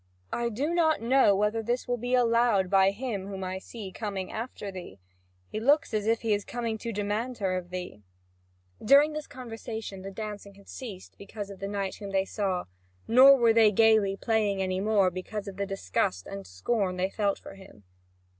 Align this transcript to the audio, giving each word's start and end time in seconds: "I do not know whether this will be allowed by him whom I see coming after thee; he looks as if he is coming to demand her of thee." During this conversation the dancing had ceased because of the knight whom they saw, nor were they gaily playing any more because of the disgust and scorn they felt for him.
"I 0.33 0.49
do 0.49 0.73
not 0.73 0.99
know 1.03 1.35
whether 1.35 1.61
this 1.61 1.87
will 1.87 1.95
be 1.99 2.15
allowed 2.15 2.71
by 2.71 2.89
him 2.89 3.27
whom 3.27 3.43
I 3.43 3.59
see 3.59 3.91
coming 3.91 4.31
after 4.31 4.71
thee; 4.71 4.99
he 5.47 5.59
looks 5.59 5.93
as 5.93 6.07
if 6.07 6.21
he 6.21 6.33
is 6.33 6.43
coming 6.43 6.79
to 6.79 6.91
demand 6.91 7.37
her 7.37 7.55
of 7.55 7.69
thee." 7.69 8.01
During 8.83 9.13
this 9.13 9.27
conversation 9.27 10.01
the 10.01 10.09
dancing 10.09 10.55
had 10.55 10.67
ceased 10.69 11.19
because 11.19 11.51
of 11.51 11.59
the 11.59 11.67
knight 11.67 11.97
whom 11.97 12.09
they 12.09 12.25
saw, 12.25 12.63
nor 13.07 13.37
were 13.37 13.53
they 13.53 13.71
gaily 13.71 14.17
playing 14.17 14.59
any 14.59 14.79
more 14.79 15.11
because 15.11 15.47
of 15.47 15.57
the 15.57 15.67
disgust 15.67 16.25
and 16.25 16.47
scorn 16.47 16.97
they 16.97 17.11
felt 17.11 17.37
for 17.37 17.53
him. 17.53 17.83